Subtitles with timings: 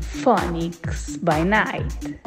[0.00, 2.18] Phonics by Night.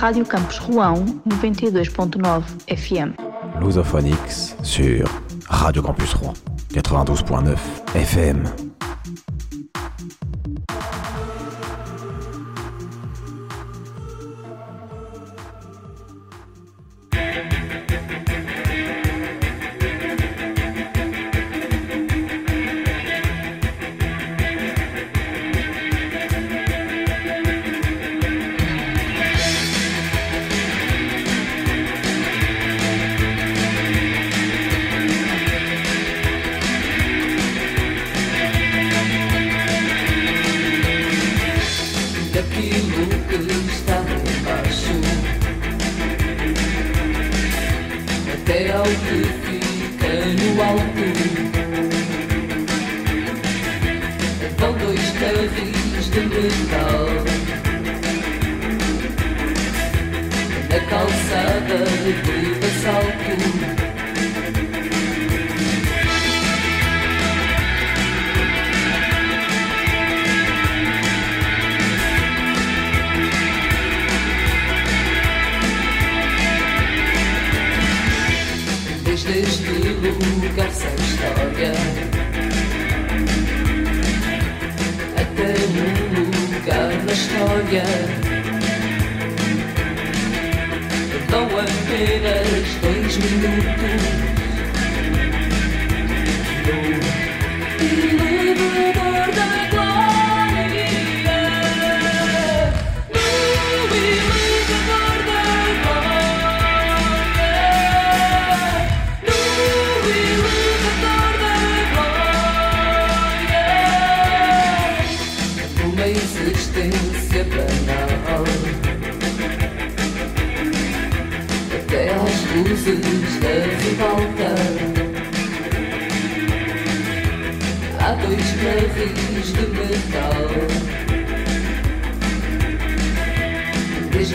[0.00, 3.14] Rádio Campos Rouen 92.9 FM.
[3.60, 5.08] Lusophonics sur
[5.48, 6.34] Radio Campus Rouen
[6.72, 7.56] 92.9
[7.94, 8.65] FM.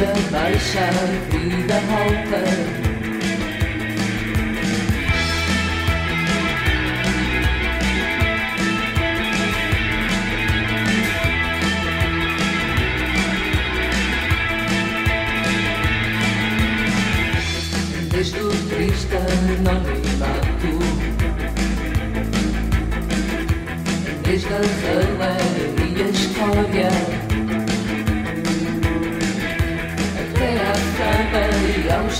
[0.05, 2.80] the motion through the whole earth.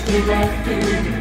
[0.05, 1.20] directed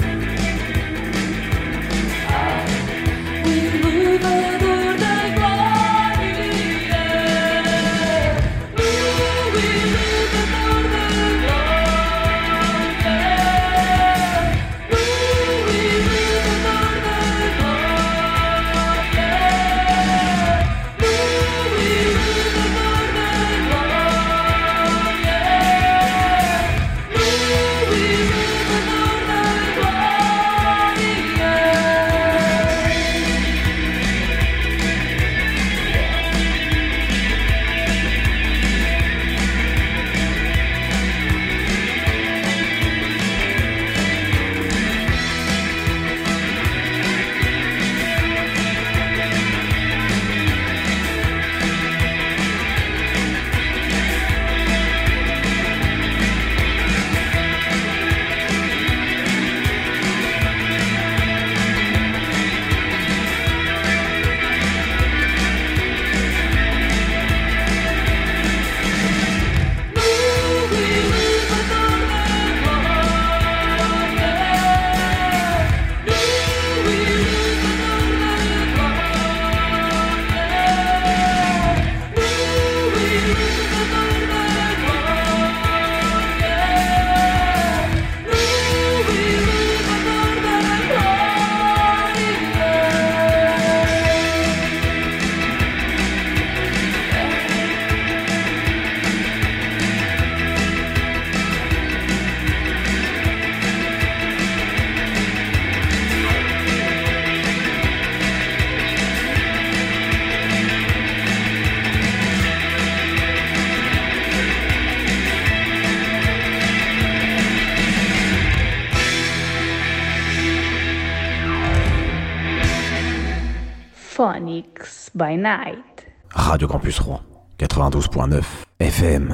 [125.20, 126.06] by night.
[126.34, 127.20] Radio Campus Rouen,
[127.58, 129.32] 92.9 FM.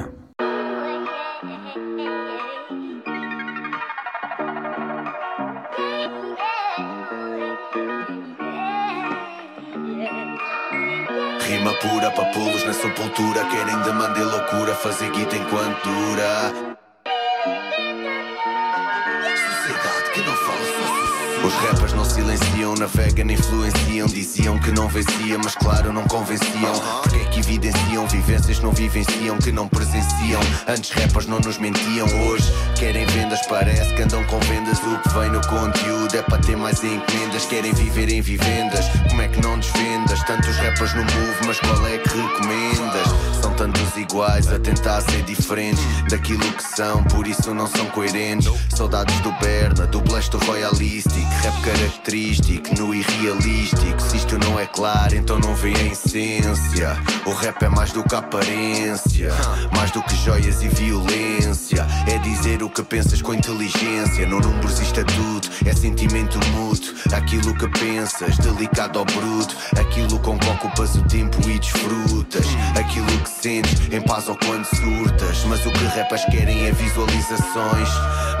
[11.47, 13.45] Rima pura, papulos na sepultura.
[13.45, 14.75] Querem demanda loucura.
[14.75, 16.66] Fazer guita enquanto dura.
[21.57, 24.07] Rappers não silenciam Navegam, influenciam.
[24.07, 26.73] Diziam que não venciam Mas claro não convenciam.
[27.01, 28.07] Porque é que evidenciam?
[28.07, 30.41] Vivências não vivenciam Que não presenciam.
[30.67, 33.45] Antes rappers não nos mentiam Hoje querem vendas.
[33.47, 34.79] Parece que andam com vendas.
[34.79, 37.45] O que vem no conteúdo É para ter mais encomendas.
[37.45, 38.85] Querem viver em vivendas.
[39.09, 39.57] Como é que não
[40.17, 43.07] desvendas Tantos rappers no move Mas qual é que recomendas?
[43.41, 48.51] São tantos iguais a tentar ser diferentes daquilo que são, por isso não são coerentes.
[48.75, 53.99] Saudades do Berna, do Blast do Royalistic, rap característico, no irrealístico.
[53.99, 56.97] Se isto não é claro, então não vê a essência.
[57.25, 59.33] O rap é mais do que aparência,
[59.75, 61.85] mais do que joias e violência.
[62.07, 64.27] É dizer o que pensas com inteligência.
[64.27, 66.93] No números é tudo, é sentimento mútuo.
[67.11, 69.55] Aquilo que pensas, delicado ao bruto.
[69.79, 72.45] Aquilo com que ocupas o tempo e desfrutas.
[72.79, 75.43] Aquilo que sentes, em paz ou quando surtas.
[75.45, 77.89] Mas o que rappers querem é visualizações.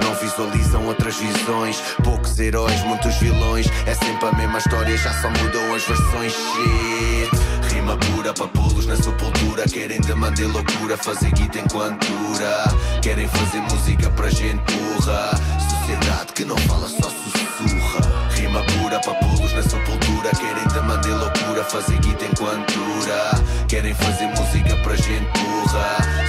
[0.01, 1.81] Não visualizam outras visões.
[2.03, 3.67] Poucos heróis, muitos vilões.
[3.85, 6.33] É sempre a mesma história, já só mudam as versões.
[6.33, 7.73] Shit.
[7.73, 9.65] Rima pura para pulos na sepultura.
[9.67, 12.63] Querem demanda e loucura, fazer guita enquanto dura.
[13.01, 15.31] Querem fazer música para gente burra.
[15.69, 18.29] Sociedade que não fala, só sussurra.
[18.31, 19.96] Rima pura para pulos na sepultura.
[21.69, 23.31] Fazer guita enquanto dura.
[23.67, 26.26] Querem fazer música para gente burra.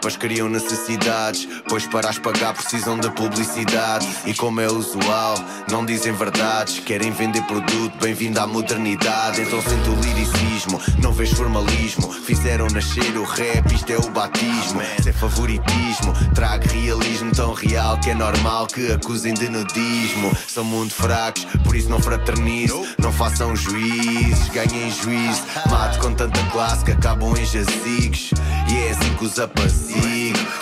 [0.00, 4.08] Rappers criam necessidades, pois para as pagar precisam de publicidade.
[4.24, 5.34] E como é usual,
[5.70, 9.42] não dizem verdades, querem vender produto, bem-vindo à modernidade.
[9.42, 12.10] Então sente o liricismo, não vês formalismo.
[12.10, 14.80] Fizeram nascer o rap, isto é o batismo.
[15.06, 20.34] É favoritismo, trago realismo tão real que é normal que acusem de nudismo.
[20.48, 22.86] São muito fracos, por isso não fraternizo.
[22.98, 25.42] Não façam juízes, ganhem juízo.
[25.70, 28.30] Mato com tanta classe que acabam em jazigos.
[28.70, 30.00] E é assim que os apaziguo.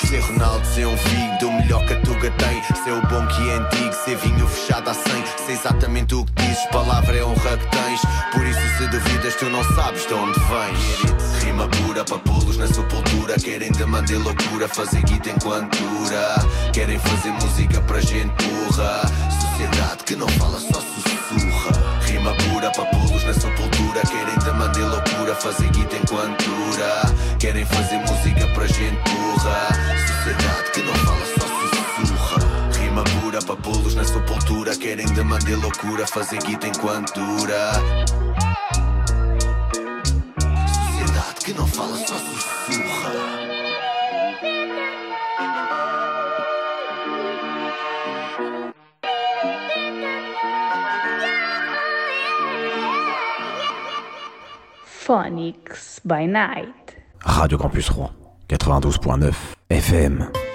[0.09, 2.63] Ser Ronaldo, ser um figo do melhor que a Tuga tem.
[2.83, 5.05] Ser o bom que é antigo, ser vinho fechado a 100.
[5.47, 8.01] Sei exatamente o que dizes, palavra é honra que tens.
[8.33, 11.45] Por isso, se duvidas, tu não sabes de onde vens.
[11.45, 13.37] Rima pura para pulos na sepultura.
[13.39, 16.37] Querem demanda e loucura, fazer guita enquanto dura.
[16.73, 19.03] Querem fazer música para gente burra.
[19.41, 22.01] Sociedade que não fala, só sussurra.
[22.03, 24.01] Rima pura para pulos na sepultura.
[24.03, 24.38] Querem
[25.41, 27.03] fazer guita enquanto dura.
[27.39, 29.69] Querem fazer música para gente burra.
[30.07, 32.81] Sociedade que não fala, só sussurra.
[32.81, 34.77] Rima pura para pulos na sepultura.
[34.77, 37.73] Querem demanda e loucura, fazer guita enquanto dura.
[40.69, 43.38] Sociedade que não fala, só sussurra.
[55.09, 56.95] Phonics by Night.
[57.41, 58.11] Radio Campus Rouen,
[58.47, 59.35] 92.9
[59.71, 60.48] FM.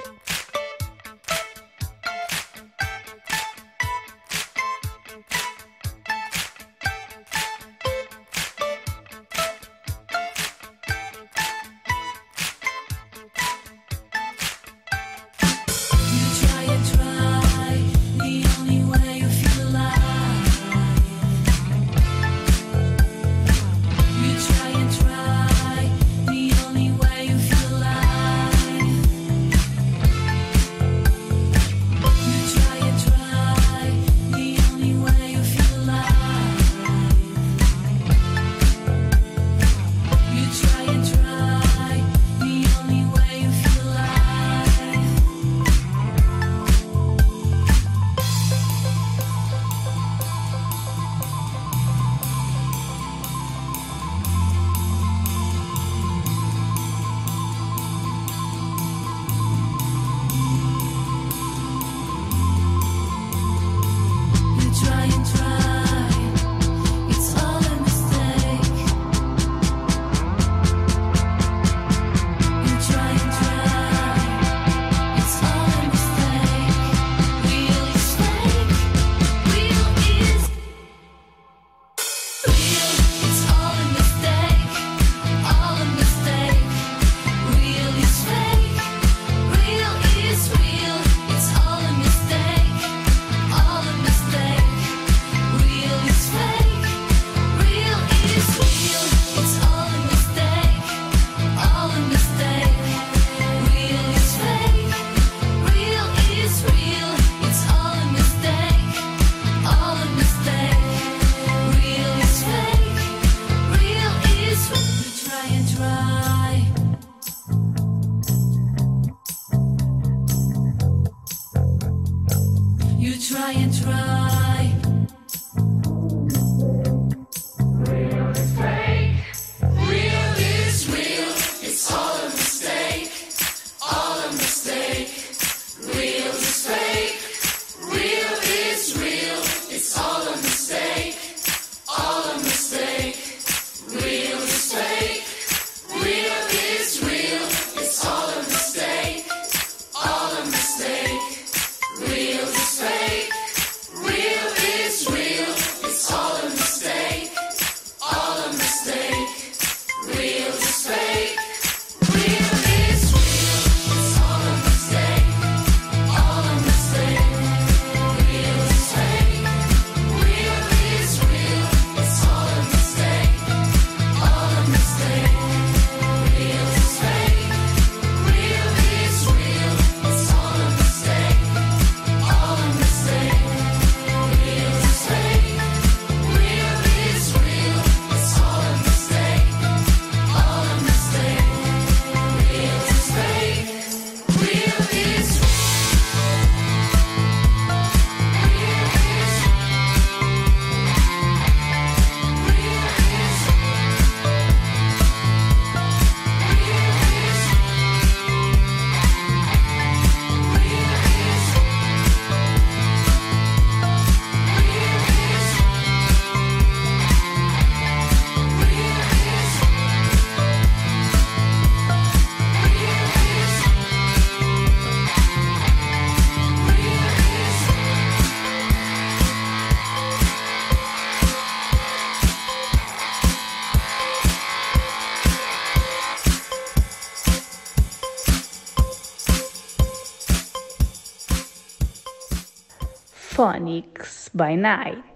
[244.34, 245.13] by night.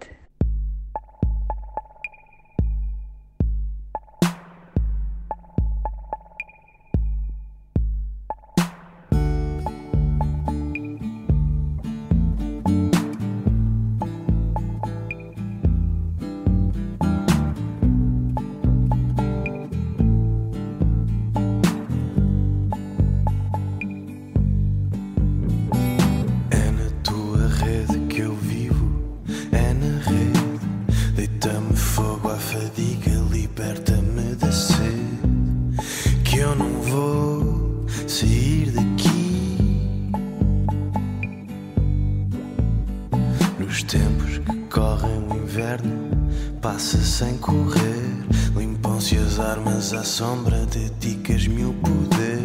[49.08, 52.37] Silêncios, armas à sombra, dedicas-me o poder.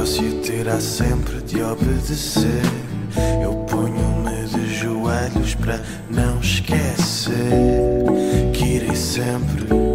[0.00, 2.62] negócio terá sempre de obedecer.
[3.42, 5.78] Eu ponho-me de joelhos para
[6.08, 7.34] não esquecer
[8.54, 9.89] que irei sempre.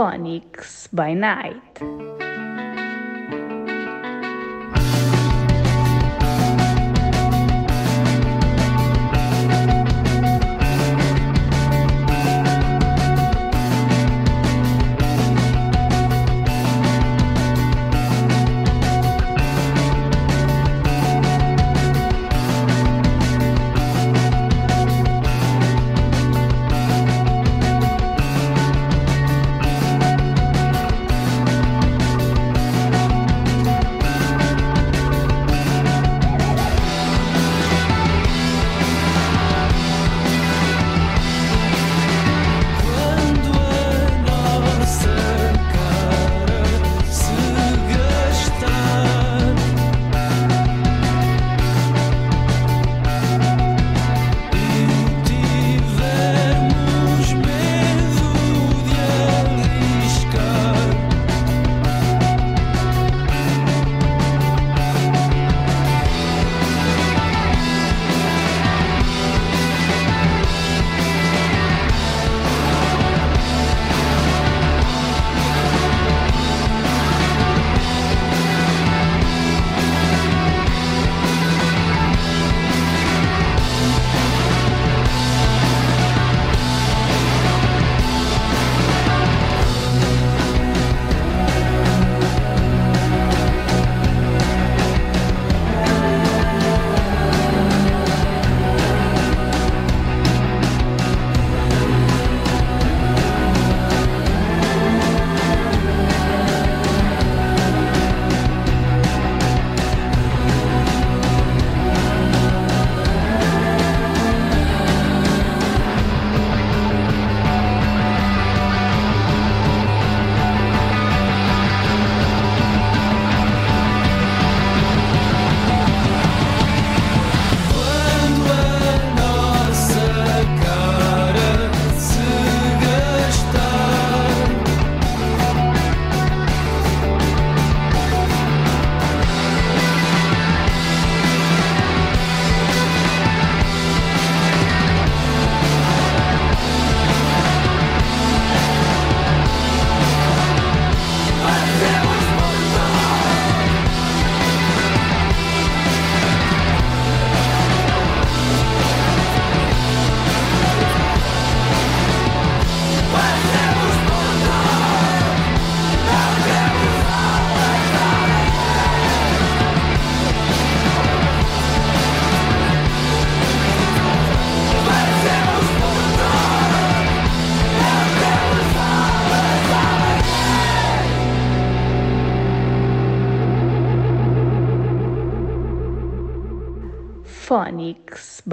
[0.00, 1.59] Phonics by Night.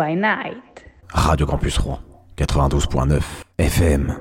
[0.07, 0.85] by Night.
[1.09, 1.99] Radio Campus Rouen,
[2.37, 3.21] 92.9
[3.59, 4.11] FM.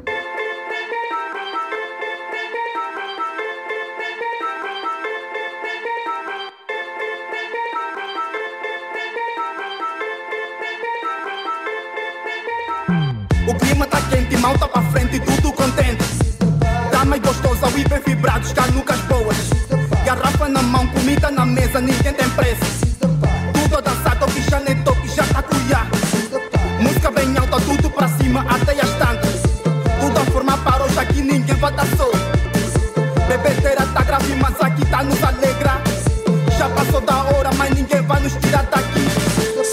[13.48, 16.04] O clima tá quente, mal tá pra frente, tudo contente.
[16.90, 19.50] Tá mais gostosa, o hiper vibrado, canucas boas.
[20.04, 22.75] Garrafa na mão, comida na mesa, ninguém tem pressa.
[34.56, 35.82] diferença que tá nos alegra.
[36.58, 39.06] Ya pasó da hora, mas ninguém vai nos tirar daqui.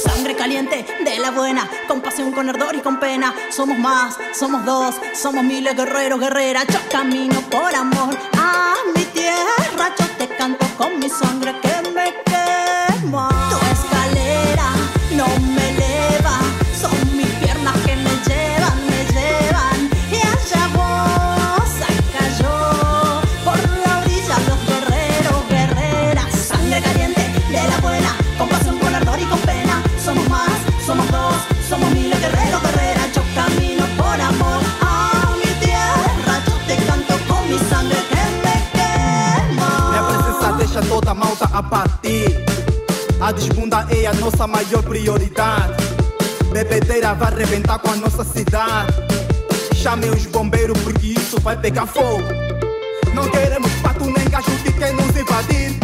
[0.04, 3.34] Sangre caliente de la buena, con pasión, con ardor y con pena.
[3.52, 6.65] Somos más, somos dos, somos miles guerreros, guerreras.
[6.67, 11.73] Yo camino por amor a mi tierra, yo te canto con mi sangre que
[43.34, 45.74] desbunda é a nossa maior prioridade.
[46.52, 48.93] Bebedeira vai arrebentar com a nossa cidade.
[49.76, 52.24] Chamem os bombeiros porque isso vai pegar fogo.
[53.13, 55.78] Não queremos pato nem gajo que quem nos invadir.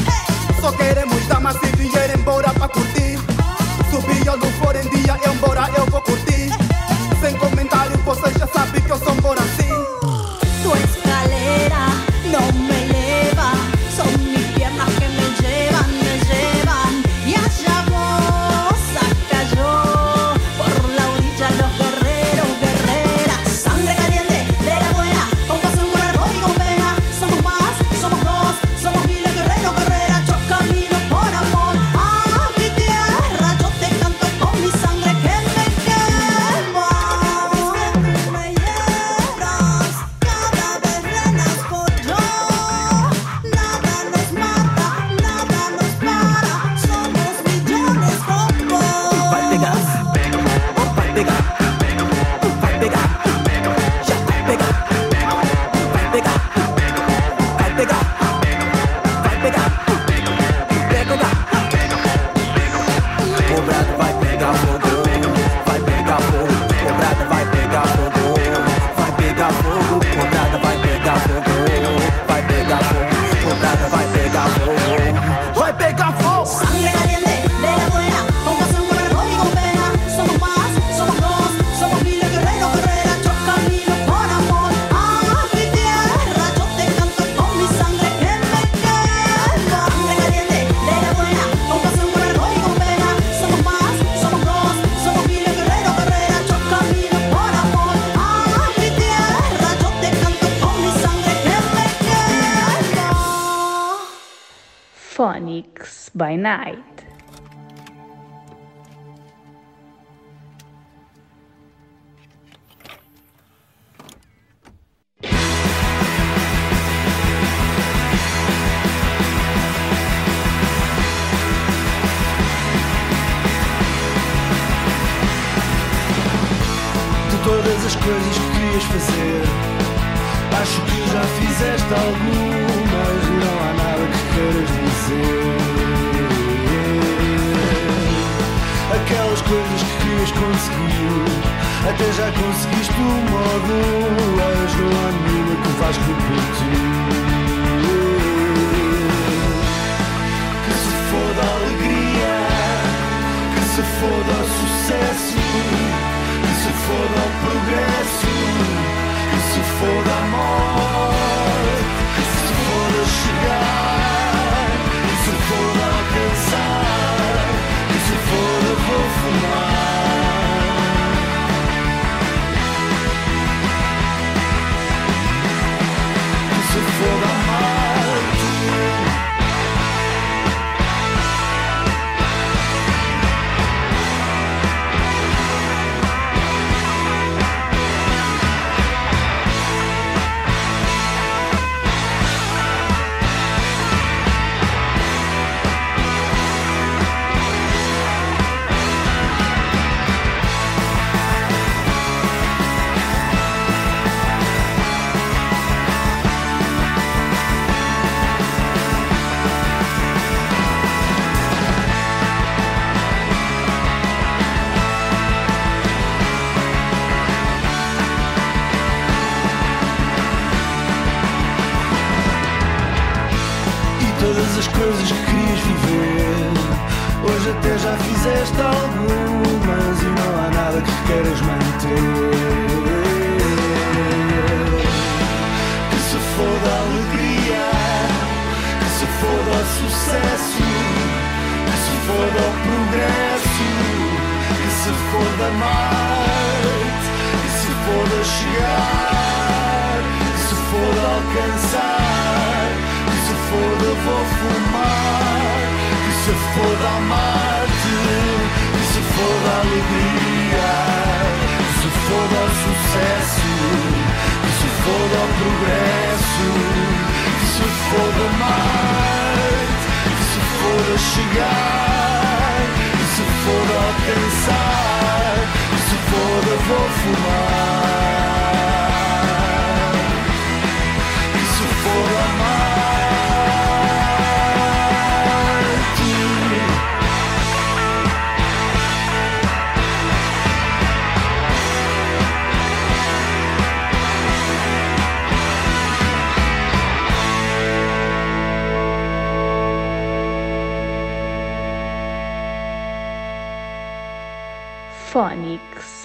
[0.61, 3.17] Só queremos dar massa e dinheiro embora para curtir.
[3.89, 5.98] Subiu no for em dia, embora eu vou.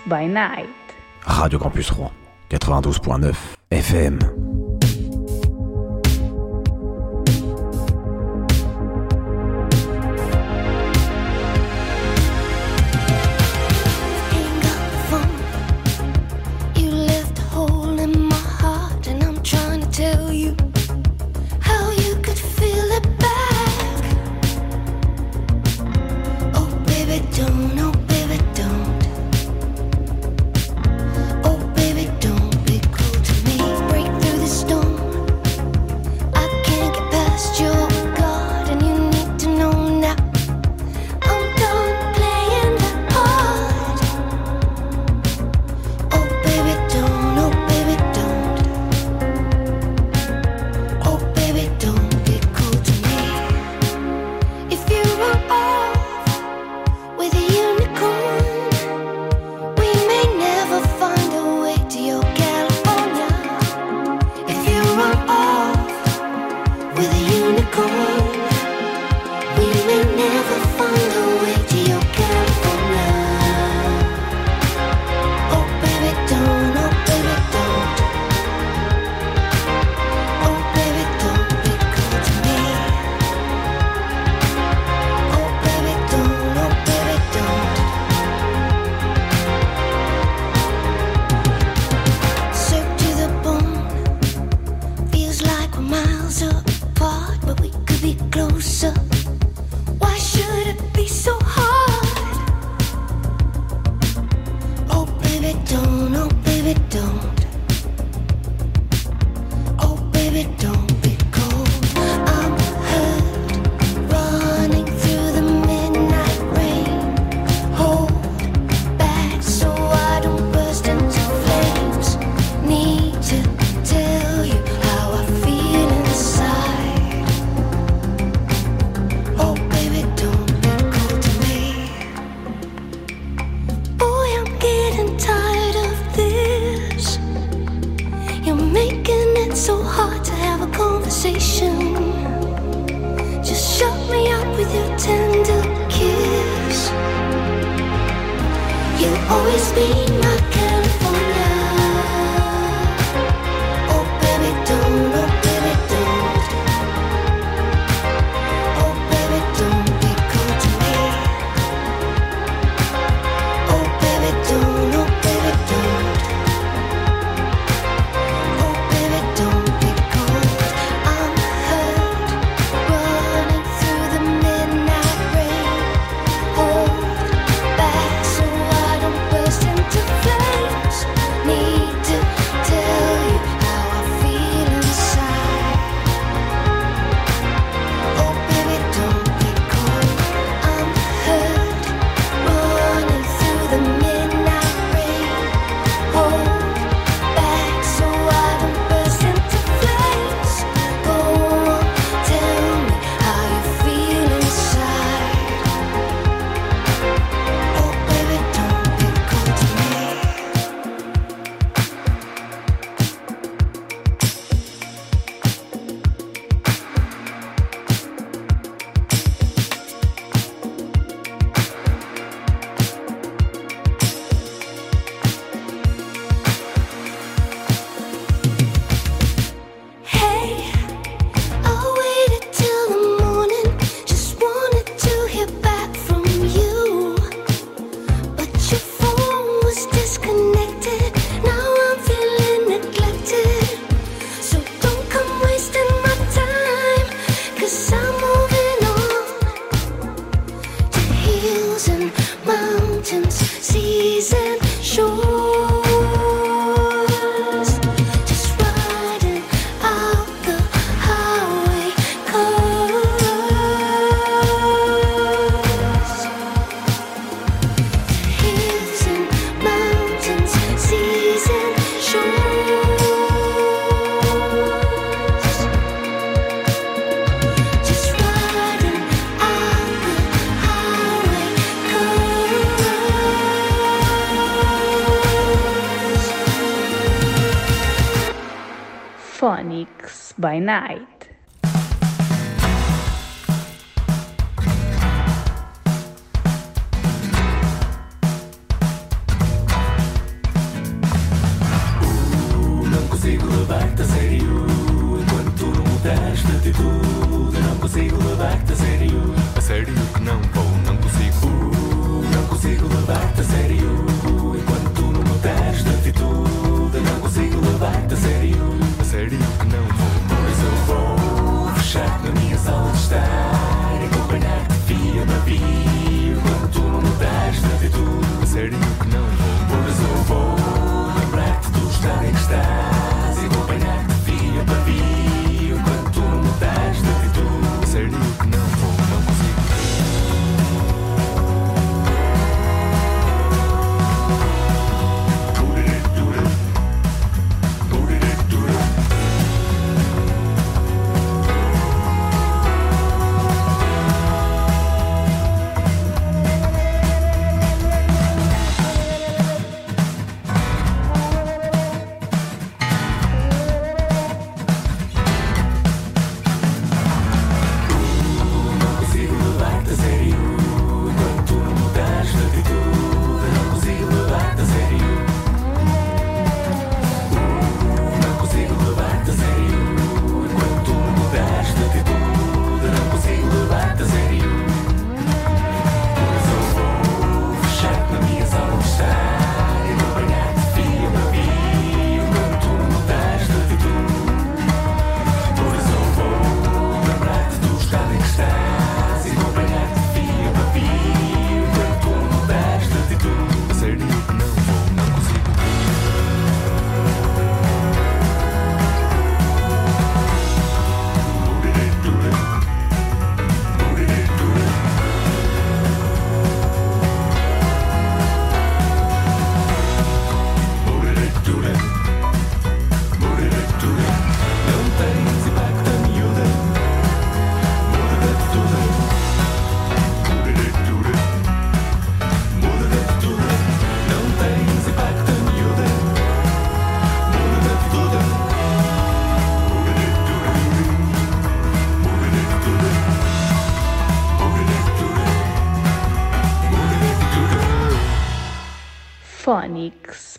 [0.07, 0.69] By Night.
[1.27, 2.11] Radio Campus Rouen,
[2.51, 3.35] 92.9
[3.71, 4.54] FM.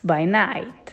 [0.03, 0.84] By Night.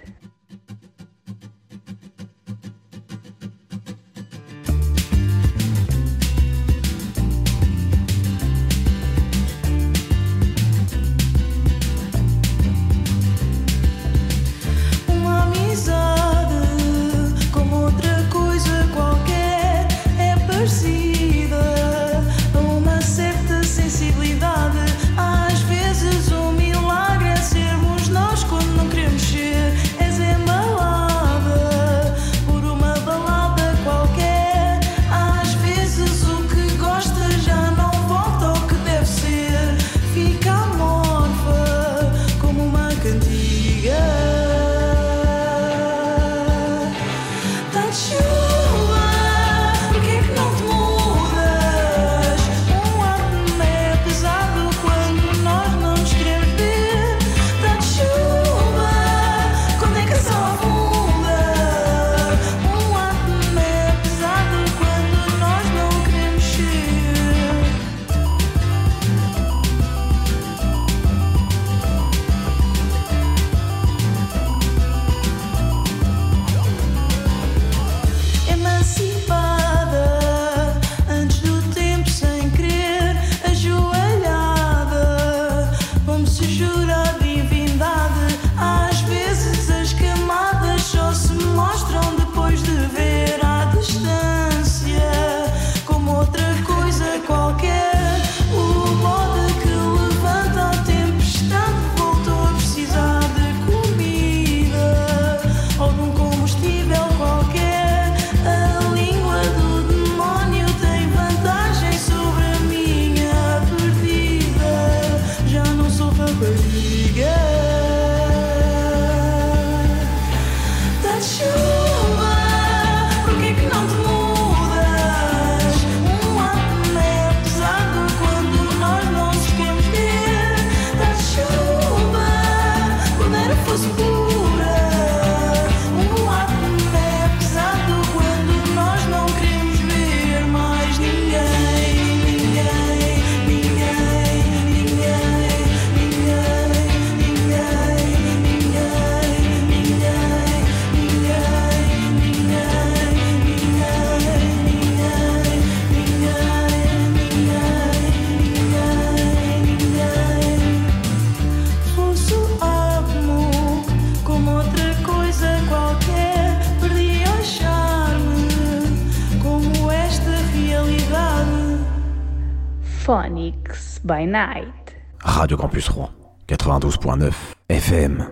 [177.13, 177.35] 89.9
[177.69, 178.23] FM.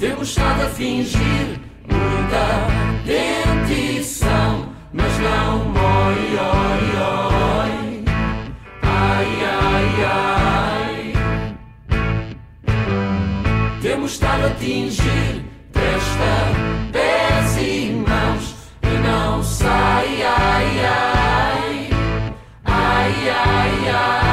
[0.00, 2.68] Temos estado a fingir muita
[3.04, 8.04] dentição, mas não oi, oi, oi.
[8.82, 11.12] Ai, ai, ai.
[13.82, 15.53] Temos estado a tingir
[15.94, 16.50] festa,
[16.92, 21.90] pés e mãos, e não sai, ai, ai,
[23.90, 24.24] ai.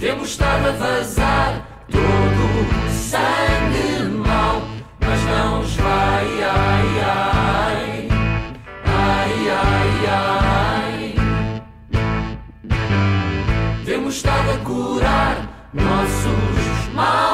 [0.00, 4.62] Temos estado a vazar todo o sangue mal
[5.00, 8.08] mas não os vai, ai, ai.
[8.86, 9.40] ai
[13.90, 15.09] temos estado a curar
[15.72, 17.29] nossos mal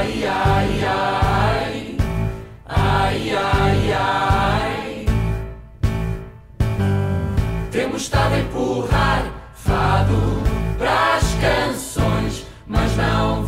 [0.00, 1.96] ai, ai, ai,
[2.66, 5.06] ai, ai, ai.
[7.70, 9.24] Temos estado a empurrar
[9.54, 10.42] fado
[10.78, 13.44] para as canções, mas não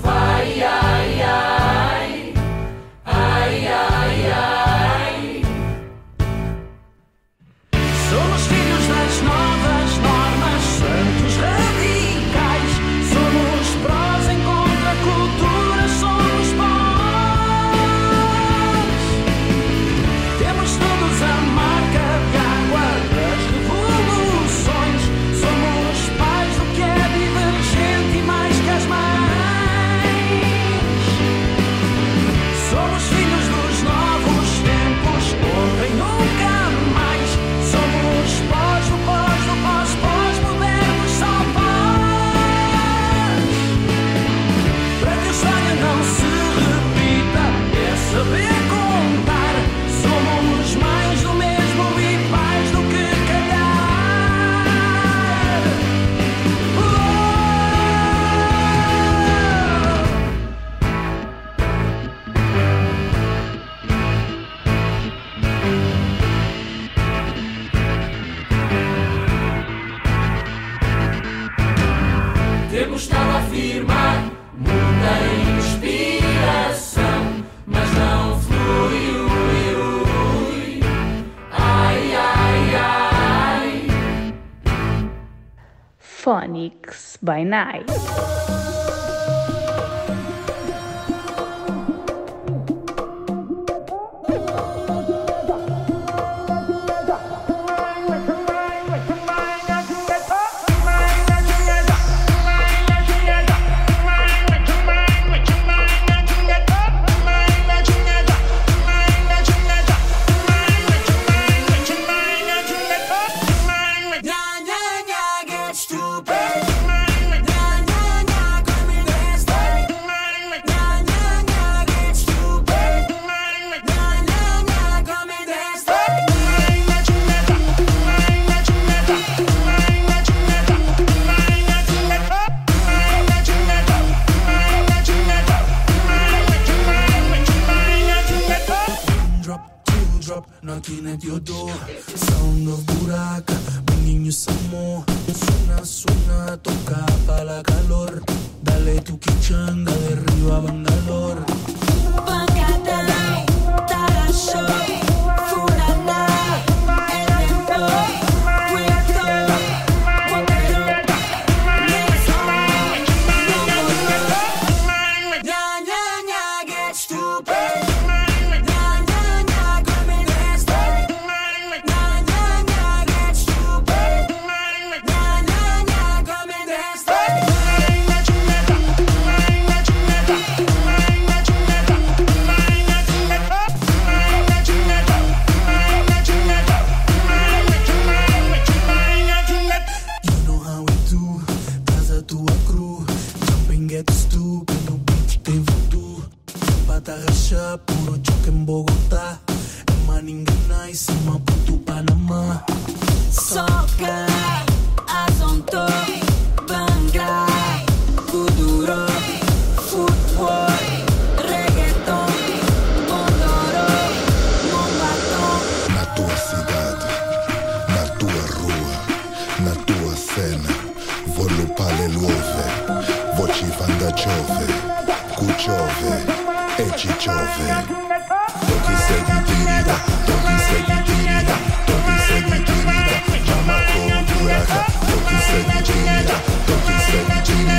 [87.23, 88.42] by night.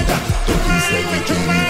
[0.04, 1.63] vida, tu dices que tienes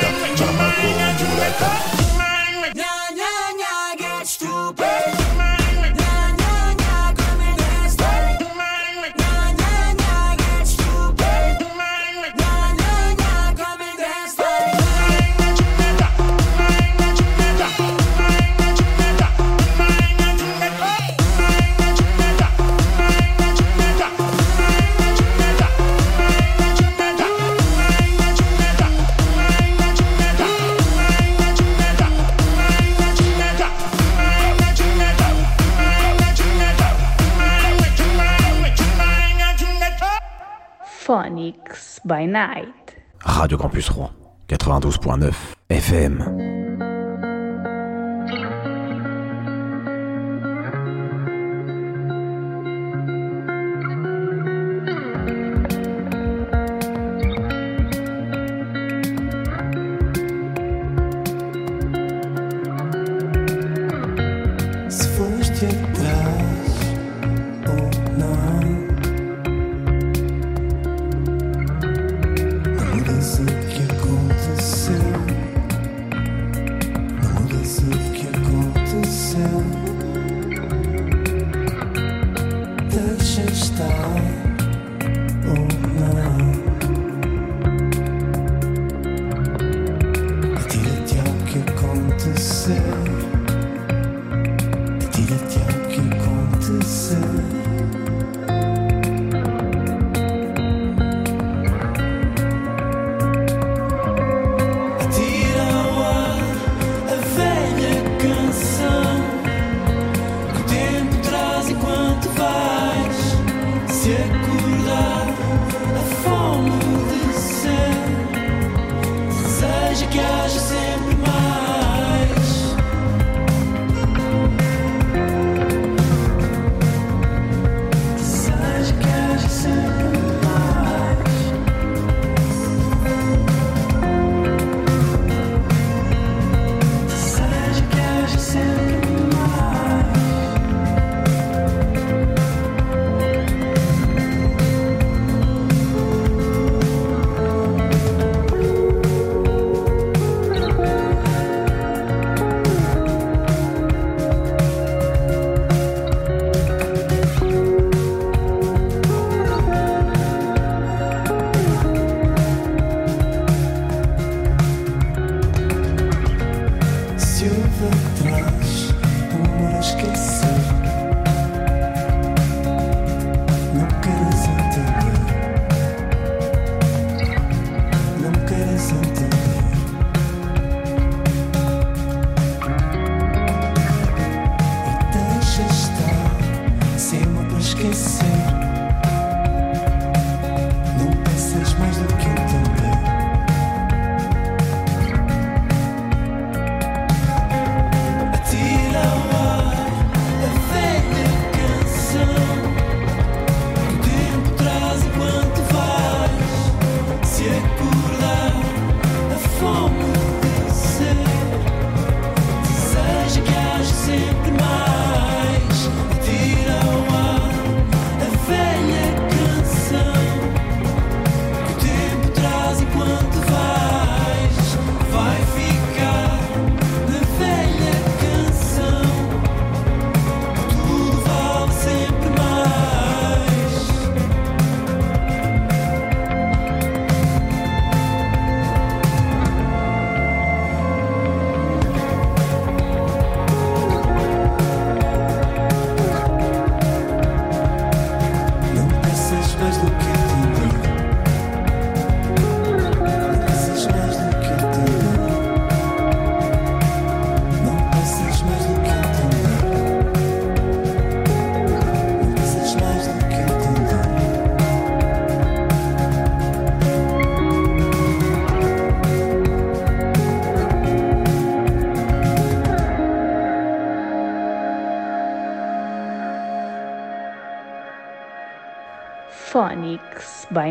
[43.19, 44.09] Radio Campus Rouen,
[44.49, 45.33] 92.9
[45.69, 46.72] FM.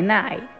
[0.02, 0.51] night.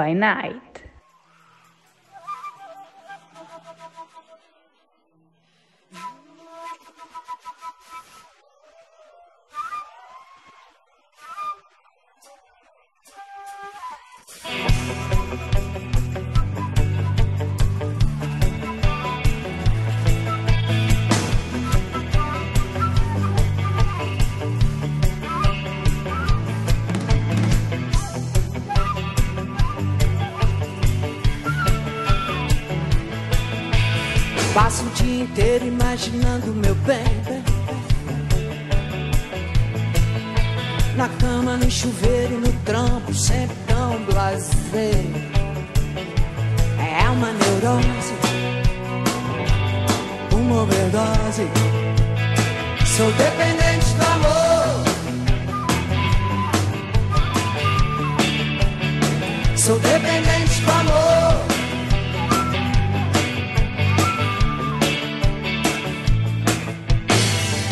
[0.00, 0.69] By Night.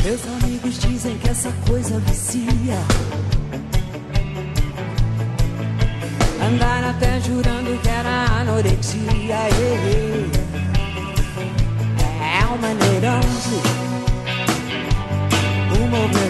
[0.09, 2.79] Meus amigos dizem que essa coisa vicia.
[6.43, 9.03] Andaram até jurando que era anorexia.
[12.23, 13.61] É uma neurose,
[15.79, 16.28] uma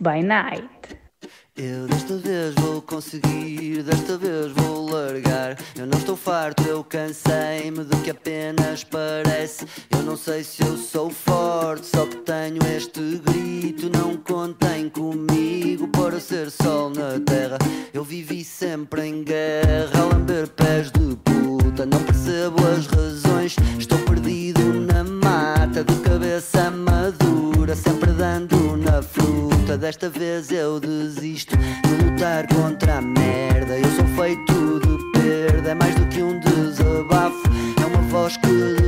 [0.00, 0.96] by Night.
[1.56, 5.58] Eu desta vez vou conseguir, desta vez vou largar.
[5.76, 9.66] Eu não estou farto, eu cansei-me do que apenas parece.
[9.90, 13.90] Eu não sei se eu sou forte, só que tenho este grito.
[13.90, 17.58] Não contem comigo para ser sol na terra.
[17.92, 21.84] Eu vivi sempre em guerra, a lamber pés de puta.
[21.84, 29.49] Não percebo as razões, estou perdido na mata, de cabeça madura, sempre dando na fruta.
[29.78, 33.78] Desta vez eu desisto de lutar contra a merda.
[33.78, 37.40] Eu sou feito de perda, é mais do que um desabafo.
[37.80, 38.79] É uma voz que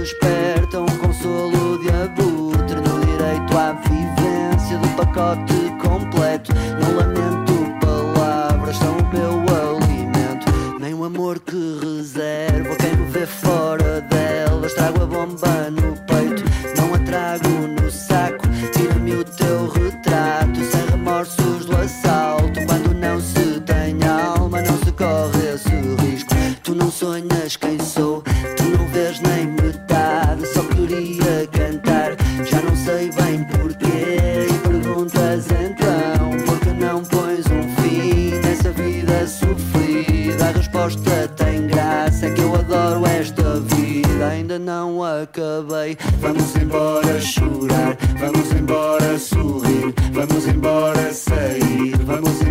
[40.83, 40.83] sofrida?
[40.83, 44.29] A resposta tem graça, que eu adoro esta vida.
[44.29, 52.42] Ainda não acabei, vamos embora chorar, vamos embora sorrir, vamos embora sair, vamos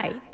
[0.00, 0.29] by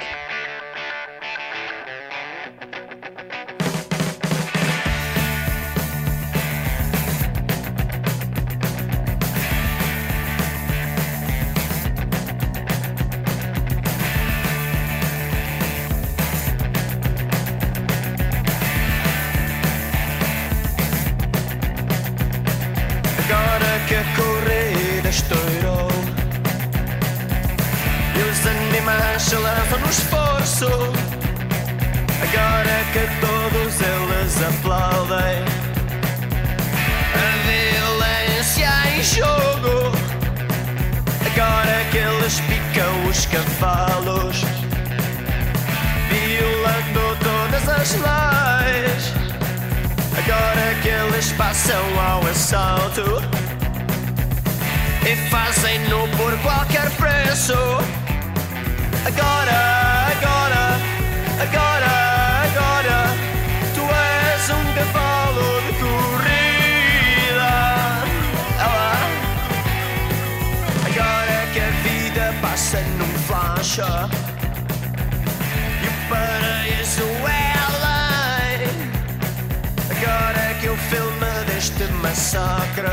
[82.07, 82.86] massacre.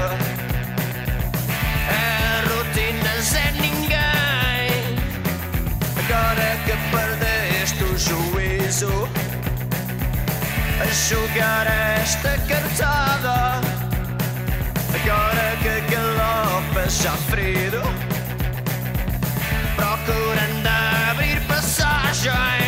[1.90, 4.70] É rotinas é ninguém.
[6.02, 9.10] Agora que perdeste o juízo
[10.82, 11.68] A jogar
[12.02, 13.62] esta cartada.
[14.98, 17.82] Agora que galopas já ferido
[19.76, 20.70] Procurando
[21.10, 22.63] abrir passagem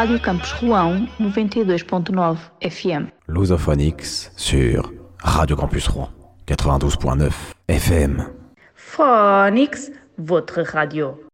[0.00, 3.08] Rádio Campos Rouen 92.9 FM.
[3.28, 6.08] Lusophonix sur Radio Campus Rouen
[6.48, 7.30] 92.9
[7.68, 8.26] FM.
[8.74, 11.29] Phonics, votre radio.